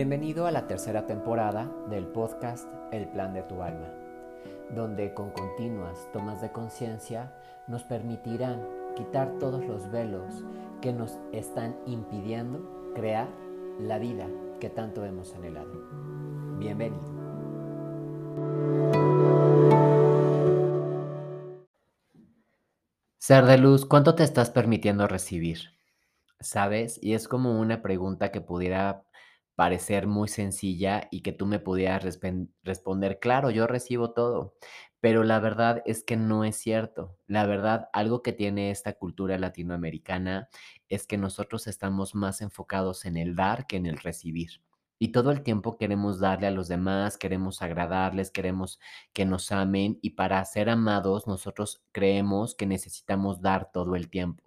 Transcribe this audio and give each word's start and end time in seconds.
Bienvenido 0.00 0.46
a 0.46 0.52
la 0.52 0.68
tercera 0.68 1.06
temporada 1.06 1.68
del 1.90 2.06
podcast 2.06 2.72
El 2.92 3.08
Plan 3.08 3.34
de 3.34 3.42
tu 3.42 3.62
Alma, 3.62 3.92
donde 4.70 5.12
con 5.12 5.32
continuas 5.32 6.06
tomas 6.12 6.40
de 6.40 6.52
conciencia 6.52 7.34
nos 7.66 7.82
permitirán 7.82 8.64
quitar 8.94 9.40
todos 9.40 9.64
los 9.64 9.90
velos 9.90 10.44
que 10.80 10.92
nos 10.92 11.18
están 11.32 11.76
impidiendo 11.84 12.92
crear 12.94 13.26
la 13.80 13.98
vida 13.98 14.28
que 14.60 14.70
tanto 14.70 15.04
hemos 15.04 15.34
anhelado. 15.34 15.72
Bienvenido. 16.60 17.02
Ser 23.18 23.46
de 23.46 23.58
luz, 23.58 23.84
¿cuánto 23.84 24.14
te 24.14 24.22
estás 24.22 24.50
permitiendo 24.50 25.08
recibir? 25.08 25.72
¿Sabes? 26.38 27.02
Y 27.02 27.14
es 27.14 27.26
como 27.26 27.58
una 27.58 27.82
pregunta 27.82 28.30
que 28.30 28.40
pudiera 28.40 29.02
parecer 29.58 30.06
muy 30.06 30.28
sencilla 30.28 31.08
y 31.10 31.22
que 31.22 31.32
tú 31.32 31.44
me 31.44 31.58
pudieras 31.58 32.04
responder, 32.62 33.18
claro, 33.18 33.50
yo 33.50 33.66
recibo 33.66 34.12
todo, 34.12 34.54
pero 35.00 35.24
la 35.24 35.40
verdad 35.40 35.82
es 35.84 36.04
que 36.04 36.16
no 36.16 36.44
es 36.44 36.54
cierto. 36.54 37.18
La 37.26 37.44
verdad, 37.44 37.88
algo 37.92 38.22
que 38.22 38.32
tiene 38.32 38.70
esta 38.70 38.92
cultura 38.92 39.36
latinoamericana 39.36 40.48
es 40.88 41.08
que 41.08 41.18
nosotros 41.18 41.66
estamos 41.66 42.14
más 42.14 42.40
enfocados 42.40 43.04
en 43.04 43.16
el 43.16 43.34
dar 43.34 43.66
que 43.66 43.78
en 43.78 43.86
el 43.86 43.98
recibir. 43.98 44.62
Y 45.00 45.08
todo 45.08 45.32
el 45.32 45.42
tiempo 45.42 45.76
queremos 45.76 46.20
darle 46.20 46.46
a 46.46 46.52
los 46.52 46.68
demás, 46.68 47.18
queremos 47.18 47.60
agradarles, 47.60 48.30
queremos 48.30 48.78
que 49.12 49.24
nos 49.24 49.50
amen 49.50 49.98
y 50.02 50.10
para 50.10 50.44
ser 50.44 50.70
amados 50.70 51.26
nosotros 51.26 51.82
creemos 51.90 52.54
que 52.54 52.66
necesitamos 52.66 53.40
dar 53.40 53.72
todo 53.72 53.96
el 53.96 54.08
tiempo. 54.08 54.44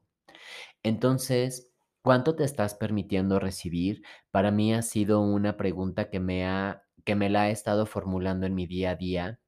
Entonces, 0.83 1.70
¿cuánto 2.01 2.35
te 2.35 2.43
estás 2.43 2.75
permitiendo 2.75 3.39
recibir? 3.39 4.03
Para 4.31 4.51
mí 4.51 4.73
ha 4.73 4.81
sido 4.81 5.21
una 5.21 5.57
pregunta 5.57 6.09
que 6.09 6.19
me 6.19 6.45
ha 6.45 6.83
que 7.05 7.15
me 7.15 7.29
la 7.31 7.49
he 7.49 7.51
estado 7.51 7.85
formulando 7.87 8.45
en 8.45 8.53
mi 8.55 8.67
día 8.67 8.91
a 8.91 8.95
día 8.95 9.39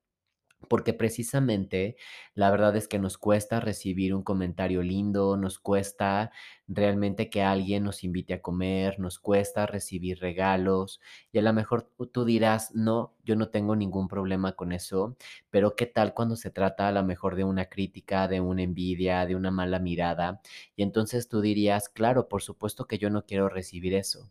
porque 0.70 0.94
precisamente 0.94 1.98
la 2.36 2.50
verdad 2.52 2.76
es 2.78 2.88
que 2.88 2.98
nos 3.00 3.18
cuesta 3.18 3.60
recibir 3.60 4.14
un 4.16 4.24
comentario 4.24 4.82
lindo, 4.82 5.36
nos 5.38 5.60
cuesta 5.60 6.32
realmente 6.68 7.30
que 7.30 7.42
alguien 7.44 7.84
nos 7.84 8.04
invite 8.04 8.34
a 8.36 8.42
comer, 8.42 9.00
nos 9.00 9.20
cuesta 9.20 9.66
recibir 9.68 10.20
regalos 10.20 11.02
y 11.32 11.40
a 11.40 11.42
lo 11.42 11.54
mejor 11.54 11.92
tú 12.12 12.26
dirás, 12.26 12.72
no, 12.74 13.13
yo 13.24 13.36
no 13.36 13.50
tengo 13.50 13.76
ningún 13.76 14.08
problema 14.08 14.54
con 14.54 14.72
eso, 14.72 15.16
pero 15.50 15.76
¿qué 15.76 15.86
tal 15.86 16.14
cuando 16.14 16.36
se 16.36 16.52
trata 16.52 16.88
a 16.88 16.92
lo 16.92 17.04
mejor 17.04 17.36
de 17.36 17.44
una 17.44 17.66
crítica, 17.66 18.28
de 18.28 18.42
una 18.42 18.64
envidia, 18.64 19.26
de 19.26 19.36
una 19.36 19.52
mala 19.52 19.80
mirada? 19.80 20.42
Y 20.76 20.84
entonces 20.84 21.28
tú 21.28 21.42
dirías, 21.42 21.90
claro, 21.90 22.28
por 22.30 22.42
supuesto 22.44 22.86
que 22.88 22.98
yo 22.98 23.10
no 23.10 23.26
quiero 23.26 23.50
recibir 23.50 23.94
eso. 23.94 24.30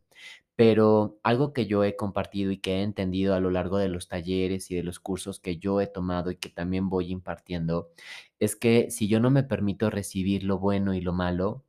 Pero 0.57 1.19
algo 1.23 1.53
que 1.53 1.67
yo 1.67 1.83
he 1.85 1.97
compartido 1.97 2.51
y 2.53 2.59
que 2.59 2.77
he 2.79 2.83
entendido 2.83 3.35
a 3.35 3.41
lo 3.41 3.51
largo 3.51 3.79
de 3.79 3.89
los 3.89 4.09
talleres 4.09 4.71
y 4.71 4.77
de 4.77 4.83
los 4.83 5.01
cursos 5.01 5.41
que 5.41 5.57
yo 5.59 5.81
he 5.81 5.87
tomado 5.87 6.31
y 6.31 6.37
que 6.37 6.51
también 6.51 6.89
voy 6.91 7.11
impartiendo, 7.11 7.91
es 8.39 8.57
que 8.57 8.91
si 8.91 9.09
yo 9.09 9.19
no 9.21 9.31
me 9.31 9.43
permito 9.45 9.91
recibir 9.91 10.45
lo 10.45 10.59
bueno 10.59 10.95
y 10.95 11.01
lo 11.01 11.13
malo 11.15 11.65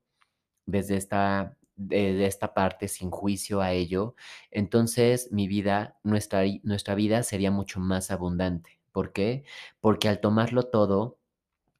desde 0.66 0.98
esta, 0.98 1.58
de, 1.76 2.26
esta 2.26 2.54
parte 2.54 2.88
sin 2.88 3.12
juicio 3.12 3.62
a 3.62 3.72
ello, 3.74 4.16
entonces 4.52 5.32
mi 5.32 5.48
vida, 5.48 5.98
nuestra, 6.04 6.44
nuestra 6.64 6.96
vida 6.96 7.24
sería 7.24 7.52
mucho 7.52 7.80
más 7.80 8.12
abundante. 8.12 8.80
¿Por 8.92 9.12
qué? 9.14 9.44
Porque 9.82 10.10
al 10.10 10.20
tomarlo 10.20 10.64
todo, 10.64 11.20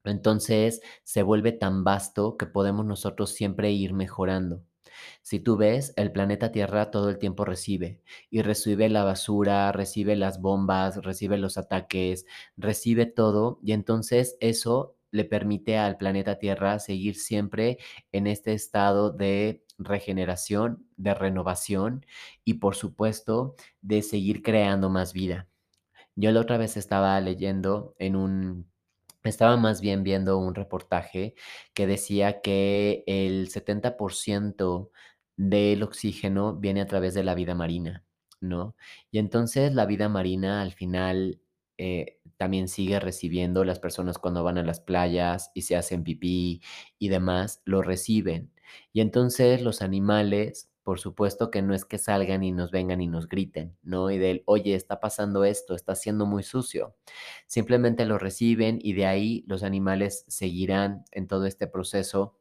entonces 0.04 0.82
se 1.04 1.24
vuelve 1.24 1.52
tan 1.52 1.84
vasto 1.84 2.38
que 2.38 2.46
podemos 2.46 2.86
nosotros 2.86 3.32
siempre 3.32 3.72
ir 3.72 3.94
mejorando. 3.94 4.64
Si 5.22 5.40
tú 5.40 5.58
ves, 5.58 5.94
el 5.96 6.12
planeta 6.12 6.52
Tierra 6.52 6.92
todo 6.92 7.10
el 7.10 7.18
tiempo 7.18 7.46
recibe 7.46 8.02
y 8.30 8.42
recibe 8.42 8.90
la 8.90 9.04
basura, 9.04 9.72
recibe 9.72 10.16
las 10.16 10.42
bombas, 10.42 11.04
recibe 11.04 11.38
los 11.38 11.58
ataques, 11.58 12.26
recibe 12.58 13.06
todo 13.06 13.60
y 13.64 13.74
entonces 13.74 14.38
eso 14.40 14.96
le 15.12 15.26
permite 15.26 15.78
al 15.78 15.98
planeta 15.98 16.40
Tierra 16.40 16.80
seguir 16.80 17.16
siempre 17.16 17.78
en 18.12 18.28
este 18.28 18.54
estado 18.54 19.12
de 19.12 19.64
regeneración, 19.86 20.88
de 20.98 21.14
renovación 21.14 22.06
y 22.44 22.56
por 22.56 22.76
supuesto 22.76 23.56
de 23.82 24.02
seguir 24.02 24.42
creando 24.44 24.90
más 24.90 25.14
vida. 25.14 25.48
Yo 26.16 26.32
la 26.32 26.42
otra 26.42 26.58
vez 26.58 26.78
estaba 26.78 27.20
leyendo 27.22 27.96
en 28.00 28.16
un 28.16 28.74
estaba 29.24 29.58
más 29.58 29.82
bien 29.82 30.04
viendo 30.04 30.38
un 30.38 30.56
reportaje 30.56 31.36
que 31.74 31.88
decía 31.88 32.42
que 32.42 33.04
el 33.08 33.50
70% 33.50 34.92
del 35.38 35.84
oxígeno 35.84 36.56
viene 36.56 36.82
a 36.82 36.88
través 36.88 37.14
de 37.14 37.24
la 37.24 37.36
vida 37.36 37.56
marina, 37.56 38.04
¿no? 38.42 38.76
Y 39.12 39.20
entonces 39.20 39.74
la 39.74 39.86
vida 39.86 40.10
marina 40.10 40.62
al 40.62 40.74
final 40.74 41.40
eh, 41.78 42.20
también 42.38 42.68
sigue 42.68 43.00
recibiendo 43.00 43.64
las 43.64 43.80
personas 43.80 44.18
cuando 44.18 44.44
van 44.44 44.58
a 44.58 44.64
las 44.64 44.80
playas 44.80 45.52
y 45.54 45.64
se 45.64 45.76
hacen 45.76 46.04
pipí 46.04 46.62
y 47.00 47.10
demás, 47.10 47.62
lo 47.66 47.82
reciben. 47.82 48.52
Y 48.92 49.02
entonces 49.02 49.62
los 49.62 49.82
animales 49.82 50.70
por 50.84 51.00
supuesto 51.00 51.50
que 51.50 51.62
no 51.62 51.74
es 51.74 51.86
que 51.86 51.98
salgan 51.98 52.44
y 52.44 52.52
nos 52.52 52.72
vengan 52.72 53.02
y 53.02 53.08
nos 53.08 53.28
griten, 53.28 53.76
¿no? 53.84 54.12
Y 54.12 54.18
del, 54.18 54.44
oye, 54.46 54.76
está 54.76 55.00
pasando 55.00 55.46
esto, 55.46 55.76
está 55.76 55.96
siendo 55.96 56.26
muy 56.26 56.44
sucio. 56.44 56.96
Simplemente 57.48 58.06
lo 58.06 58.18
reciben 58.18 58.80
y 58.82 58.94
de 58.94 59.06
ahí 59.06 59.46
los 59.48 59.64
animales 59.64 60.26
seguirán 60.28 61.06
en 61.12 61.28
todo 61.28 61.46
este 61.46 61.68
proceso 61.68 62.38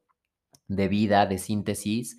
de 0.67 0.89
vida, 0.89 1.27
de 1.27 1.39
síntesis. 1.39 2.19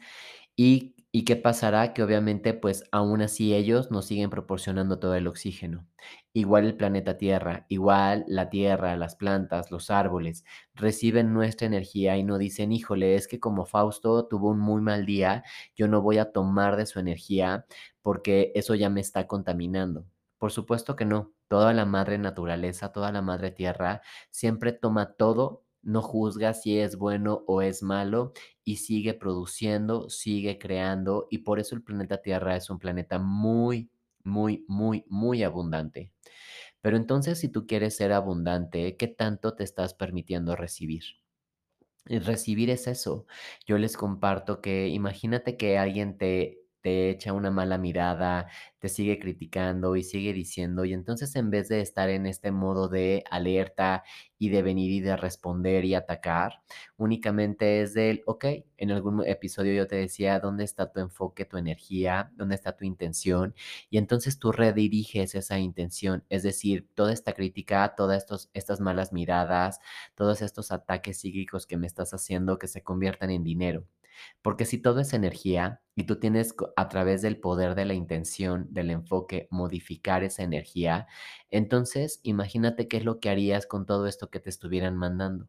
¿Y, 0.56 0.93
¿Y 1.16 1.26
qué 1.26 1.36
pasará? 1.36 1.94
Que 1.94 2.02
obviamente, 2.02 2.54
pues 2.56 2.86
aún 2.92 3.22
así 3.22 3.54
ellos 3.54 3.92
nos 3.92 4.06
siguen 4.06 4.32
proporcionando 4.32 4.98
todo 4.98 5.14
el 5.14 5.28
oxígeno. 5.28 5.86
Igual 6.34 6.66
el 6.66 6.76
planeta 6.76 7.18
Tierra, 7.20 7.66
igual 7.70 8.26
la 8.28 8.50
Tierra, 8.50 8.98
las 8.98 9.16
plantas, 9.16 9.70
los 9.70 9.92
árboles, 9.92 10.44
reciben 10.74 11.32
nuestra 11.34 11.68
energía 11.68 12.18
y 12.18 12.24
no 12.24 12.40
dicen, 12.40 12.72
híjole, 12.72 13.16
es 13.16 13.28
que 13.28 13.40
como 13.40 13.66
Fausto 13.66 14.26
tuvo 14.28 14.50
un 14.50 14.60
muy 14.60 14.82
mal 14.82 15.06
día, 15.06 15.44
yo 15.76 15.88
no 15.88 16.02
voy 16.02 16.18
a 16.18 16.32
tomar 16.32 16.78
de 16.78 16.88
su 16.88 17.00
energía 17.00 17.66
porque 18.02 18.52
eso 18.56 18.74
ya 18.74 18.90
me 18.90 19.02
está 19.02 19.28
contaminando. 19.28 20.06
Por 20.40 20.52
supuesto 20.52 20.96
que 20.96 21.06
no. 21.06 21.32
Toda 21.48 21.74
la 21.74 21.86
madre 21.86 22.18
naturaleza, 22.18 22.92
toda 22.92 23.12
la 23.12 23.22
madre 23.22 23.52
tierra 23.52 24.02
siempre 24.32 24.72
toma 24.74 25.14
todo, 25.14 25.63
no 25.84 26.02
juzga 26.02 26.54
si 26.54 26.80
es 26.80 26.98
bueno 26.98 27.44
o 27.48 27.62
es 27.62 27.84
malo 27.84 28.34
y 28.64 28.78
sigue 28.78 29.14
produciendo, 29.14 30.10
sigue 30.10 30.58
creando 30.58 31.28
y 31.30 31.40
por 31.40 31.60
eso 31.60 31.76
el 31.76 31.84
planeta 31.84 32.22
Tierra 32.22 32.56
es 32.56 32.70
un 32.70 32.80
planeta 32.80 33.20
muy, 33.20 33.92
muy, 34.24 34.66
muy, 34.68 35.06
muy 35.10 35.44
abundante. 35.44 36.12
Pero 36.82 36.98
entonces, 36.98 37.40
si 37.40 37.50
tú 37.50 37.68
quieres 37.68 37.96
ser 37.96 38.12
abundante, 38.12 38.98
¿qué 38.98 39.08
tanto 39.08 39.56
te 39.56 39.64
estás 39.64 39.94
permitiendo 39.94 40.56
recibir? 40.56 41.04
Recibir 42.06 42.70
es 42.70 42.88
eso. 42.88 43.26
Yo 43.66 43.78
les 43.78 43.96
comparto 43.96 44.62
que 44.62 44.90
imagínate 44.90 45.56
que 45.56 45.78
alguien 45.78 46.18
te 46.18 46.63
te 46.84 47.10
echa 47.10 47.34
una 47.34 47.50
mala 47.52 47.80
mirada, 47.80 48.48
te 48.80 48.90
sigue 48.90 49.18
criticando 49.20 49.96
y 49.96 50.04
sigue 50.04 50.34
diciendo, 50.34 50.86
y 50.86 50.94
entonces 50.94 51.36
en 51.36 51.50
vez 51.50 51.70
de 51.70 51.82
estar 51.82 52.10
en 52.10 52.28
este 52.28 52.52
modo 52.52 52.90
de 52.90 53.24
alerta 53.32 54.04
y 54.38 54.50
de 54.50 54.62
venir 54.62 54.92
y 54.92 55.00
de 55.00 55.16
responder 55.18 55.86
y 55.86 55.96
atacar, 55.96 56.62
únicamente 56.98 57.82
es 57.82 57.94
del, 57.94 58.22
ok, 58.26 58.46
en 58.78 58.92
algún 58.92 59.26
episodio 59.26 59.74
yo 59.74 59.88
te 59.88 59.96
decía, 59.96 60.40
¿dónde 60.40 60.64
está 60.66 60.92
tu 60.92 61.00
enfoque, 61.00 61.46
tu 61.46 61.58
energía? 61.58 62.32
¿Dónde 62.36 62.56
está 62.56 62.76
tu 62.76 62.86
intención? 62.86 63.56
Y 63.90 63.98
entonces 63.98 64.40
tú 64.40 64.52
rediriges 64.52 65.36
esa 65.36 65.60
intención, 65.60 66.26
es 66.30 66.44
decir, 66.44 66.88
toda 66.96 67.14
esta 67.14 67.34
crítica, 67.34 67.96
todas 67.96 68.18
estos, 68.18 68.50
estas 68.54 68.80
malas 68.82 69.14
miradas, 69.14 69.80
todos 70.16 70.42
estos 70.42 70.72
ataques 70.72 71.20
psíquicos 71.20 71.66
que 71.66 71.78
me 71.78 71.88
estás 71.88 72.14
haciendo 72.14 72.58
que 72.60 72.68
se 72.68 72.84
conviertan 72.84 73.30
en 73.32 73.44
dinero. 73.44 73.86
Porque 74.42 74.66
si 74.66 74.78
todo 74.78 75.00
es 75.00 75.14
energía 75.14 75.82
y 75.96 76.04
tú 76.06 76.20
tienes 76.20 76.56
a 76.76 76.90
través 76.90 77.22
del 77.22 77.40
poder 77.40 77.76
de 77.76 77.86
la 77.86 77.94
intención, 77.94 78.68
del 78.72 78.92
enfoque, 78.92 79.48
modificar 79.52 80.24
esa 80.24 80.44
energía, 80.44 81.08
entonces 81.52 82.20
imagínate 82.24 82.88
qué 82.88 82.98
es 82.98 83.06
lo 83.06 83.20
que 83.20 83.30
harías 83.30 83.66
con 83.68 83.86
todo 83.86 84.08
esto 84.08 84.30
que 84.30 84.40
te 84.40 84.50
estuvieran 84.50 84.98
mandando. 84.98 85.48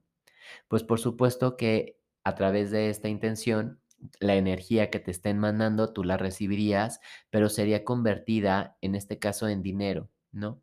Pues 0.68 0.82
por 0.82 1.00
supuesto 1.00 1.56
que 1.56 1.98
a 2.24 2.34
través 2.34 2.70
de 2.70 2.90
esta 2.90 3.08
intención, 3.08 3.80
la 4.20 4.36
energía 4.36 4.90
que 4.90 5.00
te 5.00 5.10
estén 5.10 5.38
mandando, 5.38 5.92
tú 5.92 6.04
la 6.04 6.16
recibirías, 6.16 7.00
pero 7.30 7.48
sería 7.48 7.84
convertida, 7.84 8.76
en 8.80 8.94
este 8.94 9.18
caso, 9.18 9.48
en 9.48 9.62
dinero, 9.62 10.10
¿no? 10.32 10.62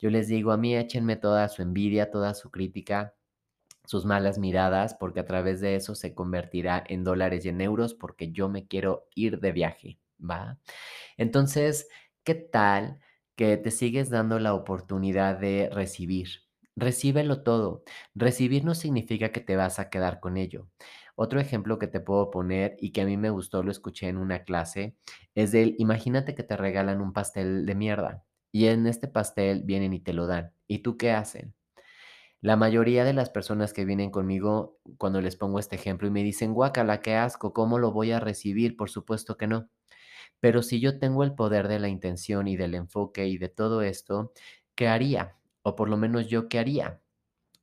Yo 0.00 0.10
les 0.10 0.28
digo, 0.28 0.52
a 0.52 0.56
mí 0.56 0.76
échenme 0.76 1.16
toda 1.16 1.48
su 1.48 1.62
envidia, 1.62 2.10
toda 2.10 2.34
su 2.34 2.50
crítica, 2.50 3.14
sus 3.84 4.04
malas 4.04 4.38
miradas, 4.38 4.94
porque 4.94 5.20
a 5.20 5.26
través 5.26 5.60
de 5.60 5.76
eso 5.76 5.94
se 5.94 6.14
convertirá 6.14 6.82
en 6.88 7.04
dólares 7.04 7.44
y 7.44 7.48
en 7.50 7.60
euros, 7.60 7.94
porque 7.94 8.30
yo 8.32 8.48
me 8.48 8.66
quiero 8.66 9.08
ir 9.14 9.40
de 9.40 9.52
viaje, 9.52 9.98
¿va? 10.18 10.58
Entonces, 11.16 11.88
¿qué 12.24 12.34
tal 12.34 13.00
que 13.36 13.56
te 13.56 13.70
sigues 13.70 14.10
dando 14.10 14.38
la 14.38 14.54
oportunidad 14.54 15.38
de 15.38 15.70
recibir? 15.72 16.28
Recíbelo 16.76 17.42
todo. 17.42 17.82
Recibir 18.14 18.64
no 18.64 18.74
significa 18.74 19.30
que 19.32 19.40
te 19.40 19.56
vas 19.56 19.78
a 19.78 19.90
quedar 19.90 20.20
con 20.20 20.36
ello. 20.38 20.68
Otro 21.14 21.40
ejemplo 21.40 21.78
que 21.78 21.86
te 21.86 22.00
puedo 22.00 22.30
poner 22.30 22.76
y 22.80 22.92
que 22.92 23.02
a 23.02 23.06
mí 23.06 23.16
me 23.16 23.30
gustó, 23.30 23.62
lo 23.62 23.70
escuché 23.70 24.08
en 24.08 24.16
una 24.16 24.44
clase, 24.44 24.96
es 25.34 25.52
del, 25.52 25.74
imagínate 25.78 26.34
que 26.34 26.42
te 26.42 26.56
regalan 26.56 27.00
un 27.02 27.12
pastel 27.12 27.66
de 27.66 27.74
mierda 27.74 28.24
y 28.50 28.66
en 28.66 28.86
este 28.86 29.08
pastel 29.08 29.62
vienen 29.64 29.92
y 29.92 30.00
te 30.00 30.12
lo 30.14 30.26
dan. 30.26 30.52
¿Y 30.66 30.78
tú 30.80 30.96
qué 30.96 31.12
hacen? 31.12 31.54
La 32.42 32.56
mayoría 32.56 33.04
de 33.04 33.14
las 33.14 33.30
personas 33.30 33.72
que 33.72 33.86
vienen 33.86 34.10
conmigo, 34.10 34.78
cuando 34.98 35.22
les 35.22 35.36
pongo 35.36 35.58
este 35.58 35.76
ejemplo 35.76 36.08
y 36.08 36.10
me 36.10 36.22
dicen, 36.24 36.52
guácala, 36.52 37.00
qué 37.00 37.14
asco, 37.14 37.54
¿cómo 37.54 37.78
lo 37.78 37.90
voy 37.92 38.10
a 38.12 38.20
recibir? 38.20 38.76
Por 38.76 38.90
supuesto 38.90 39.36
que 39.38 39.46
no. 39.46 39.70
Pero 40.40 40.62
si 40.62 40.80
yo 40.80 40.98
tengo 40.98 41.24
el 41.24 41.34
poder 41.34 41.68
de 41.68 41.80
la 41.80 41.88
intención 41.88 42.48
y 42.48 42.56
del 42.56 42.74
enfoque 42.74 43.28
y 43.28 43.38
de 43.38 43.48
todo 43.48 43.82
esto, 43.82 44.32
¿qué 44.76 44.88
haría? 44.88 45.38
O 45.62 45.76
por 45.76 45.88
lo 45.88 45.96
menos 45.98 46.28
yo, 46.28 46.48
¿qué 46.48 46.58
haría? 46.60 47.02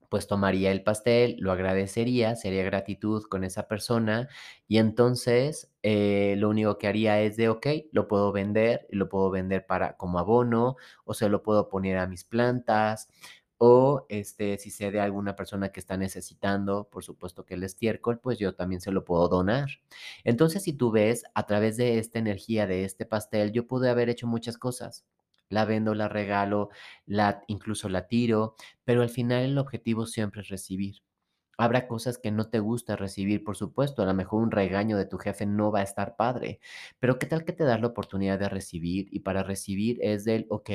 Pues 0.09 0.25
tomaría 0.27 0.71
el 0.71 0.83
pastel, 0.83 1.35
lo 1.39 1.51
agradecería, 1.51 2.35
sería 2.35 2.63
gratitud 2.63 3.23
con 3.29 3.43
esa 3.43 3.67
persona 3.67 4.27
y 4.67 4.79
entonces 4.79 5.71
eh, 5.83 6.33
lo 6.39 6.49
único 6.49 6.79
que 6.79 6.87
haría 6.87 7.21
es 7.21 7.37
de, 7.37 7.49
ok, 7.49 7.67
lo 7.91 8.07
puedo 8.07 8.31
vender, 8.31 8.87
lo 8.89 9.07
puedo 9.07 9.29
vender 9.29 9.67
para 9.67 9.97
como 9.97 10.17
abono 10.17 10.77
o 11.05 11.13
se 11.13 11.29
lo 11.29 11.43
puedo 11.43 11.69
poner 11.69 11.97
a 11.97 12.07
mis 12.07 12.23
plantas 12.23 13.07
o 13.59 14.05
este, 14.09 14.57
si 14.57 14.71
sé 14.71 14.89
de 14.91 15.01
alguna 15.01 15.35
persona 15.35 15.69
que 15.71 15.79
está 15.81 15.97
necesitando, 15.97 16.89
por 16.89 17.03
supuesto 17.03 17.45
que 17.45 17.55
el 17.55 17.63
estiércol, 17.63 18.19
pues 18.19 18.39
yo 18.39 18.55
también 18.55 18.81
se 18.81 18.91
lo 18.91 19.05
puedo 19.05 19.27
donar. 19.27 19.69
Entonces, 20.23 20.63
si 20.63 20.73
tú 20.73 20.91
ves, 20.91 21.23
a 21.35 21.45
través 21.45 21.77
de 21.77 21.99
esta 21.99 22.19
energía 22.19 22.67
de 22.67 22.85
este 22.85 23.05
pastel, 23.05 23.51
yo 23.51 23.67
pude 23.67 23.89
haber 23.89 24.09
hecho 24.09 24.27
muchas 24.27 24.57
cosas. 24.57 25.05
La 25.49 25.65
vendo, 25.65 25.93
la 25.95 26.07
regalo, 26.09 26.69
la, 27.05 27.43
incluso 27.47 27.89
la 27.89 28.07
tiro, 28.07 28.55
pero 28.85 29.01
al 29.01 29.09
final 29.09 29.43
el 29.43 29.57
objetivo 29.57 30.05
siempre 30.05 30.41
es 30.41 30.47
recibir. 30.49 30.97
Habrá 31.57 31.87
cosas 31.87 32.17
que 32.17 32.31
no 32.31 32.49
te 32.49 32.59
gusta 32.59 32.95
recibir, 32.95 33.43
por 33.43 33.57
supuesto, 33.57 34.01
a 34.01 34.05
lo 34.05 34.13
mejor 34.15 34.41
un 34.43 34.51
regaño 34.51 34.97
de 34.97 35.05
tu 35.05 35.17
jefe 35.17 35.45
no 35.45 35.71
va 35.71 35.79
a 35.81 35.83
estar 35.83 36.15
padre, 36.15 36.59
pero 36.99 37.19
¿qué 37.19 37.25
tal 37.27 37.43
que 37.45 37.53
te 37.53 37.65
das 37.65 37.81
la 37.81 37.87
oportunidad 37.87 38.39
de 38.39 38.49
recibir? 38.49 39.09
Y 39.11 39.19
para 39.21 39.43
recibir 39.43 39.99
es 40.01 40.23
del, 40.25 40.47
ok, 40.49 40.69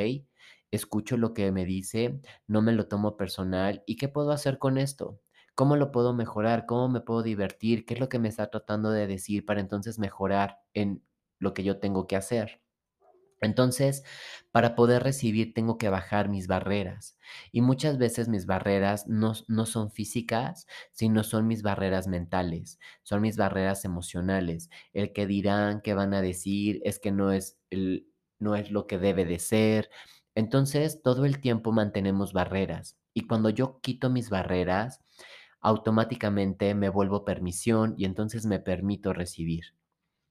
escucho 0.71 1.17
lo 1.17 1.35
que 1.35 1.53
me 1.53 1.65
dice, 1.65 2.21
no 2.47 2.63
me 2.63 2.73
lo 2.73 2.89
tomo 2.89 3.17
personal, 3.17 3.83
¿y 3.87 3.97
qué 3.97 4.09
puedo 4.09 4.33
hacer 4.33 4.59
con 4.59 4.79
esto? 4.79 5.21
¿Cómo 5.55 5.77
lo 5.77 5.93
puedo 5.93 6.15
mejorar? 6.15 6.67
¿Cómo 6.67 6.89
me 6.89 7.01
puedo 7.01 7.23
divertir? 7.23 7.87
¿Qué 7.87 7.95
es 7.95 8.01
lo 8.01 8.09
que 8.09 8.19
me 8.19 8.29
está 8.29 8.51
tratando 8.51 8.91
de 8.91 9.07
decir 9.07 9.45
para 9.47 9.61
entonces 9.61 9.99
mejorar 9.99 10.59
en 10.75 11.05
lo 11.39 11.55
que 11.55 11.63
yo 11.65 11.79
tengo 11.79 12.07
que 12.07 12.17
hacer? 12.17 12.61
Entonces, 13.41 14.03
para 14.53 14.75
poder 14.75 15.03
recibir 15.03 15.55
tengo 15.55 15.77
que 15.79 15.89
bajar 15.89 16.29
mis 16.29 16.47
barreras. 16.47 17.19
Y 17.53 17.61
muchas 17.61 17.99
veces 17.99 18.29
mis 18.29 18.47
barreras 18.47 19.07
no, 19.07 19.35
no, 19.49 19.67
son 19.67 19.91
físicas, 19.91 20.67
sino 20.93 21.23
son 21.25 21.47
mis 21.47 21.63
barreras 21.63 22.09
mentales, 22.09 22.79
son 23.03 23.21
mis 23.23 23.37
barreras 23.37 23.85
emocionales. 23.85 24.71
El 24.93 25.13
que 25.13 25.27
dirán, 25.27 25.81
que 25.83 25.95
van 25.95 26.15
a 26.15 26.23
decir, 26.23 26.81
es 26.85 26.99
que 26.99 27.13
no 27.13 27.33
es, 27.33 27.59
el, 27.71 28.09
no 28.39 28.57
es 28.57 28.71
lo 28.71 28.87
que 28.87 28.99
debe 28.99 29.25
de 29.25 29.39
ser. 29.39 29.91
Entonces, 30.35 31.03
todo 31.03 31.25
el 31.25 31.41
tiempo 31.41 31.73
mantenemos 31.73 32.33
barreras. 32.33 32.99
Y 33.13 33.27
cuando 33.27 33.51
yo 33.51 33.81
quito 33.81 34.11
mis 34.11 34.31
barreras, 34.31 35.01
automáticamente 35.61 36.75
me 36.75 36.89
vuelvo 36.89 37.25
permisión 37.25 37.95
y 37.97 38.05
entonces 38.05 38.47
me 38.47 38.59
permito 38.61 39.13
recibir. 39.13 39.75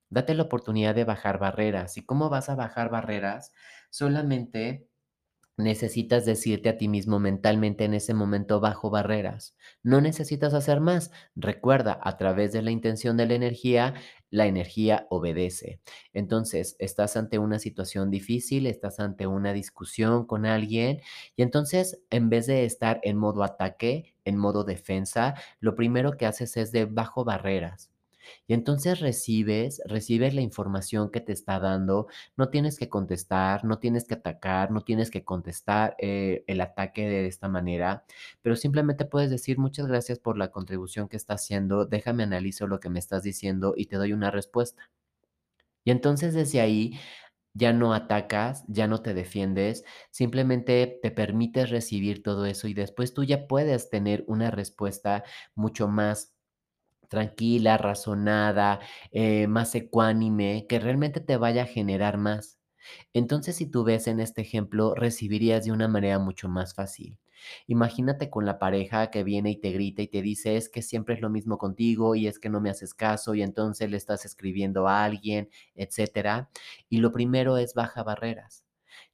Date 0.09 0.35
la 0.35 0.43
oportunidad 0.43 0.93
de 0.93 1.05
bajar 1.05 1.39
barreras. 1.39 1.97
¿Y 1.97 2.05
cómo 2.05 2.29
vas 2.29 2.49
a 2.49 2.55
bajar 2.55 2.89
barreras? 2.89 3.51
Solamente 3.89 4.87
necesitas 5.57 6.25
decirte 6.25 6.69
a 6.69 6.77
ti 6.77 6.87
mismo 6.87 7.19
mentalmente 7.19 7.85
en 7.85 7.93
ese 7.93 8.13
momento 8.13 8.59
bajo 8.59 8.89
barreras. 8.89 9.55
No 9.83 10.01
necesitas 10.01 10.53
hacer 10.53 10.79
más. 10.81 11.11
Recuerda, 11.35 11.99
a 12.03 12.17
través 12.17 12.51
de 12.53 12.61
la 12.61 12.71
intención 12.71 13.17
de 13.17 13.27
la 13.27 13.35
energía, 13.35 13.93
la 14.31 14.47
energía 14.47 15.07
obedece. 15.09 15.79
Entonces, 16.13 16.75
estás 16.79 17.15
ante 17.17 17.37
una 17.39 17.59
situación 17.59 18.09
difícil, 18.09 18.65
estás 18.67 18.99
ante 18.99 19.27
una 19.27 19.53
discusión 19.53 20.25
con 20.25 20.45
alguien 20.45 21.01
y 21.35 21.43
entonces, 21.43 22.01
en 22.09 22.29
vez 22.29 22.47
de 22.47 22.65
estar 22.65 22.99
en 23.03 23.17
modo 23.17 23.43
ataque, 23.43 24.15
en 24.25 24.37
modo 24.37 24.63
defensa, 24.63 25.35
lo 25.59 25.75
primero 25.75 26.17
que 26.17 26.25
haces 26.25 26.57
es 26.57 26.71
de 26.71 26.85
bajo 26.85 27.23
barreras. 27.25 27.92
Y 28.47 28.53
entonces 28.53 28.99
recibes, 28.99 29.81
recibes 29.85 30.33
la 30.33 30.41
información 30.41 31.11
que 31.11 31.21
te 31.21 31.33
está 31.33 31.59
dando, 31.59 32.07
no 32.37 32.49
tienes 32.49 32.77
que 32.77 32.89
contestar, 32.89 33.63
no 33.65 33.79
tienes 33.79 34.05
que 34.07 34.15
atacar, 34.15 34.71
no 34.71 34.81
tienes 34.81 35.11
que 35.11 35.23
contestar 35.23 35.95
eh, 35.99 36.43
el 36.47 36.61
ataque 36.61 37.07
de 37.07 37.27
esta 37.27 37.47
manera, 37.49 38.05
pero 38.41 38.55
simplemente 38.55 39.05
puedes 39.05 39.29
decir 39.29 39.57
muchas 39.59 39.87
gracias 39.87 40.19
por 40.19 40.37
la 40.37 40.51
contribución 40.51 41.07
que 41.09 41.17
estás 41.17 41.41
haciendo, 41.43 41.85
déjame 41.85 42.23
analizo 42.23 42.67
lo 42.67 42.79
que 42.79 42.89
me 42.89 42.99
estás 42.99 43.23
diciendo 43.23 43.73
y 43.75 43.85
te 43.87 43.97
doy 43.97 44.13
una 44.13 44.31
respuesta. 44.31 44.89
Y 45.83 45.91
entonces 45.91 46.33
desde 46.33 46.61
ahí 46.61 46.99
ya 47.53 47.73
no 47.73 47.93
atacas, 47.93 48.65
ya 48.67 48.87
no 48.87 49.01
te 49.01 49.13
defiendes, 49.13 49.85
simplemente 50.11 50.99
te 51.03 51.11
permites 51.11 51.69
recibir 51.69 52.23
todo 52.23 52.45
eso 52.45 52.67
y 52.67 52.73
después 52.73 53.13
tú 53.13 53.23
ya 53.23 53.47
puedes 53.47 53.89
tener 53.89 54.23
una 54.27 54.51
respuesta 54.51 55.23
mucho 55.55 55.87
más 55.87 56.32
tranquila, 57.13 57.77
razonada, 57.77 58.79
eh, 59.11 59.47
más 59.47 59.75
ecuánime, 59.75 60.65
que 60.67 60.79
realmente 60.79 61.21
te 61.21 61.37
vaya 61.37 61.63
a 61.63 61.65
generar 61.67 62.17
más. 62.17 62.59
Entonces, 63.13 63.55
si 63.57 63.67
tú 63.67 63.83
ves 63.83 64.07
en 64.07 64.19
este 64.19 64.41
ejemplo, 64.41 64.95
recibirías 64.95 65.65
de 65.65 65.71
una 65.71 65.87
manera 65.87 66.19
mucho 66.19 66.49
más 66.49 66.73
fácil. 66.75 67.17
Imagínate 67.67 68.29
con 68.29 68.45
la 68.45 68.57
pareja 68.59 69.11
que 69.11 69.23
viene 69.23 69.51
y 69.51 69.57
te 69.61 69.71
grita 69.71 70.01
y 70.01 70.07
te 70.07 70.21
dice, 70.21 70.57
es 70.57 70.69
que 70.69 70.81
siempre 70.81 71.15
es 71.15 71.21
lo 71.21 71.29
mismo 71.29 71.57
contigo 71.57 72.15
y 72.15 72.27
es 72.27 72.39
que 72.39 72.49
no 72.49 72.61
me 72.61 72.69
haces 72.69 72.93
caso 72.93 73.35
y 73.35 73.41
entonces 73.43 73.89
le 73.91 73.97
estás 73.97 74.25
escribiendo 74.25 74.87
a 74.87 75.03
alguien, 75.05 75.49
etcétera. 75.75 76.49
Y 76.89 76.97
lo 76.99 77.11
primero 77.11 77.57
es 77.57 77.73
baja 77.73 78.03
barreras 78.03 78.65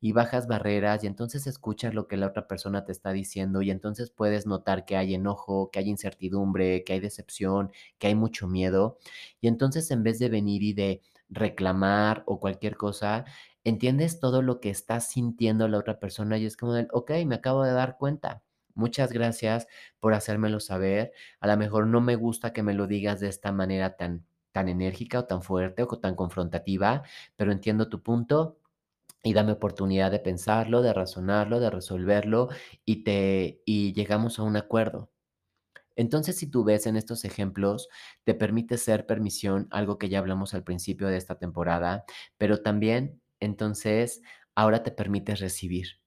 y 0.01 0.11
bajas 0.13 0.47
barreras 0.47 1.03
y 1.03 1.07
entonces 1.07 1.47
escuchas 1.47 1.93
lo 1.93 2.07
que 2.07 2.17
la 2.17 2.27
otra 2.27 2.47
persona 2.47 2.85
te 2.85 2.91
está 2.91 3.11
diciendo 3.11 3.61
y 3.61 3.71
entonces 3.71 4.11
puedes 4.11 4.45
notar 4.47 4.85
que 4.85 4.97
hay 4.97 5.15
enojo, 5.15 5.71
que 5.71 5.79
hay 5.79 5.89
incertidumbre, 5.89 6.83
que 6.83 6.93
hay 6.93 6.99
decepción, 6.99 7.71
que 7.97 8.07
hay 8.07 8.15
mucho 8.15 8.47
miedo. 8.47 8.97
Y 9.41 9.47
entonces 9.47 9.91
en 9.91 10.03
vez 10.03 10.19
de 10.19 10.29
venir 10.29 10.63
y 10.63 10.73
de 10.73 11.01
reclamar 11.29 12.23
o 12.25 12.39
cualquier 12.39 12.75
cosa, 12.77 13.25
entiendes 13.63 14.19
todo 14.19 14.41
lo 14.41 14.59
que 14.59 14.69
está 14.69 14.99
sintiendo 14.99 15.67
la 15.67 15.77
otra 15.77 15.99
persona 15.99 16.37
y 16.37 16.45
es 16.45 16.57
como 16.57 16.75
el, 16.75 16.87
ok, 16.91 17.11
me 17.25 17.35
acabo 17.35 17.63
de 17.63 17.71
dar 17.73 17.97
cuenta. 17.97 18.43
Muchas 18.75 19.11
gracias 19.11 19.67
por 19.99 20.13
hacérmelo 20.13 20.59
saber. 20.59 21.11
A 21.39 21.47
lo 21.47 21.57
mejor 21.57 21.87
no 21.87 22.01
me 22.01 22.15
gusta 22.15 22.53
que 22.53 22.63
me 22.63 22.73
lo 22.73 22.87
digas 22.87 23.19
de 23.19 23.27
esta 23.27 23.51
manera 23.51 23.97
tan, 23.97 24.25
tan 24.51 24.69
enérgica 24.69 25.19
o 25.19 25.25
tan 25.25 25.43
fuerte 25.43 25.83
o 25.83 25.99
tan 25.99 26.15
confrontativa, 26.15 27.03
pero 27.35 27.51
entiendo 27.51 27.89
tu 27.89 28.01
punto 28.01 28.57
y 29.23 29.33
dame 29.33 29.53
oportunidad 29.53 30.11
de 30.11 30.19
pensarlo, 30.19 30.81
de 30.81 30.93
razonarlo, 30.93 31.59
de 31.59 31.69
resolverlo 31.69 32.49
y 32.85 33.03
te 33.03 33.61
y 33.65 33.93
llegamos 33.93 34.39
a 34.39 34.43
un 34.43 34.55
acuerdo. 34.57 35.11
Entonces, 35.95 36.37
si 36.37 36.47
tú 36.47 36.63
ves 36.63 36.87
en 36.87 36.95
estos 36.95 37.25
ejemplos, 37.25 37.89
te 38.23 38.33
permite 38.33 38.77
ser 38.77 39.05
permisión, 39.05 39.67
algo 39.71 39.97
que 39.99 40.09
ya 40.09 40.19
hablamos 40.19 40.53
al 40.53 40.63
principio 40.63 41.07
de 41.07 41.17
esta 41.17 41.37
temporada, 41.37 42.05
pero 42.37 42.61
también, 42.63 43.21
entonces, 43.39 44.21
ahora 44.55 44.83
te 44.83 44.91
permites 44.91 45.39
recibir. 45.41 45.99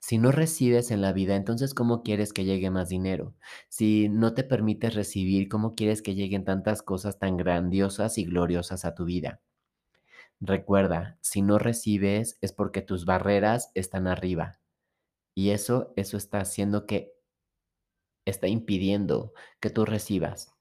Si 0.00 0.18
no 0.18 0.32
recibes 0.32 0.90
en 0.90 1.00
la 1.00 1.12
vida, 1.14 1.34
entonces, 1.36 1.72
¿cómo 1.74 2.02
quieres 2.02 2.32
que 2.34 2.44
llegue 2.44 2.70
más 2.70 2.90
dinero? 2.90 3.34
Si 3.70 4.08
no 4.10 4.34
te 4.34 4.44
permites 4.44 4.94
recibir, 4.94 5.48
¿cómo 5.48 5.74
quieres 5.74 6.02
que 6.02 6.14
lleguen 6.14 6.44
tantas 6.44 6.82
cosas 6.82 7.18
tan 7.18 7.36
grandiosas 7.38 8.18
y 8.18 8.24
gloriosas 8.26 8.84
a 8.84 8.94
tu 8.94 9.04
vida? 9.06 9.40
Recuerda, 10.44 11.18
si 11.20 11.40
no 11.40 11.60
recibes 11.60 12.36
es 12.40 12.52
porque 12.52 12.82
tus 12.82 13.04
barreras 13.04 13.70
están 13.76 14.08
arriba. 14.08 14.58
Y 15.36 15.50
eso, 15.50 15.92
eso 15.94 16.16
está 16.16 16.40
haciendo 16.40 16.84
que, 16.84 17.14
está 18.24 18.48
impidiendo 18.48 19.34
que 19.60 19.70
tú 19.70 19.84
recibas. 19.84 20.52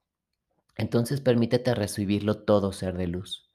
Entonces 0.77 1.19
permítete 1.19 1.73
recibirlo 1.73 2.43
todo 2.43 2.73
ser 2.73 2.95
de 2.95 3.07
luz. 3.07 3.50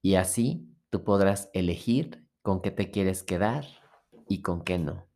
Y 0.00 0.14
así 0.14 0.74
tú 0.88 1.04
podrás 1.04 1.50
elegir 1.52 2.26
con 2.40 2.62
qué 2.62 2.70
te 2.70 2.90
quieres 2.90 3.22
quedar 3.22 3.66
y 4.28 4.40
con 4.40 4.64
qué 4.64 4.78
no. 4.78 5.06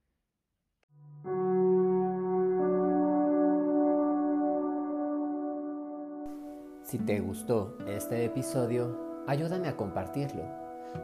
Si 6.85 6.99
te 6.99 7.21
gustó 7.21 7.79
este 7.89 8.27
episodio, 8.27 9.06
Ayúdame 9.27 9.69
a 9.69 9.77
compartirlo 9.77 10.45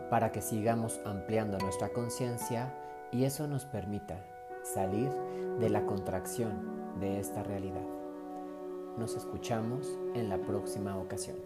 para 0.08 0.30
que 0.30 0.40
sigamos 0.40 1.00
ampliando 1.04 1.58
nuestra 1.58 1.88
conciencia 1.88 2.72
y 3.10 3.24
eso 3.24 3.48
nos 3.48 3.66
permita 3.66 4.24
salir 4.62 5.10
de 5.58 5.68
la 5.68 5.84
contracción 5.86 7.00
de 7.00 7.18
esta 7.18 7.42
realidad. 7.42 7.86
Nos 8.96 9.16
escuchamos 9.16 9.98
en 10.14 10.28
la 10.28 10.38
próxima 10.38 10.96
ocasión. 10.98 11.36